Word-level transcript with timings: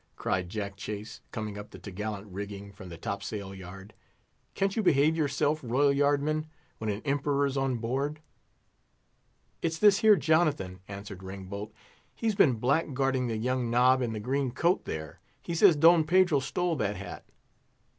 cried 0.15 0.49
Jack 0.49 0.75
Chase, 0.77 1.21
coming 1.31 1.59
up 1.59 1.69
the 1.69 1.77
t' 1.77 1.91
gallant 1.91 2.25
rigging 2.25 2.71
from 2.71 2.89
the 2.89 2.97
top 2.97 3.21
sail 3.21 3.53
yard. 3.53 3.93
"Can't 4.55 4.75
you 4.75 4.81
behave 4.81 5.15
yourself, 5.15 5.59
royal 5.63 5.93
yard 5.93 6.23
men, 6.23 6.47
when 6.79 6.89
an 6.89 7.03
Emperor's 7.05 7.55
on 7.55 7.77
board?" 7.77 8.19
"It's 9.61 9.77
this 9.77 9.99
here 9.99 10.15
Jonathan," 10.15 10.79
answered 10.87 11.21
Ringbolt; 11.21 11.71
"he's 12.15 12.33
been 12.33 12.59
blackguarding 12.59 13.27
the 13.27 13.37
young 13.37 13.69
nob 13.69 14.01
in 14.01 14.11
the 14.11 14.19
green 14.19 14.49
coat, 14.49 14.85
there. 14.85 15.19
He 15.39 15.53
says 15.53 15.75
Don 15.75 16.03
Pedro 16.03 16.39
stole 16.39 16.75
his 16.79 16.97
hat." 16.97 17.23